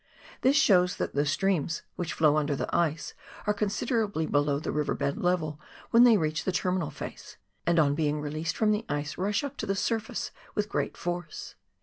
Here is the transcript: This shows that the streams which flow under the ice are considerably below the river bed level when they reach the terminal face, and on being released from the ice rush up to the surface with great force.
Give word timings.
This 0.41 0.55
shows 0.55 0.95
that 0.95 1.13
the 1.13 1.27
streams 1.27 1.83
which 1.95 2.13
flow 2.13 2.35
under 2.35 2.55
the 2.55 2.67
ice 2.75 3.13
are 3.45 3.53
considerably 3.53 4.25
below 4.25 4.57
the 4.57 4.71
river 4.71 4.95
bed 4.95 5.19
level 5.19 5.61
when 5.91 6.05
they 6.05 6.17
reach 6.17 6.43
the 6.43 6.51
terminal 6.51 6.89
face, 6.89 7.37
and 7.67 7.77
on 7.77 7.93
being 7.93 8.19
released 8.19 8.57
from 8.57 8.71
the 8.71 8.83
ice 8.89 9.19
rush 9.19 9.43
up 9.43 9.57
to 9.57 9.67
the 9.67 9.75
surface 9.75 10.31
with 10.55 10.69
great 10.69 10.97
force. 10.97 11.53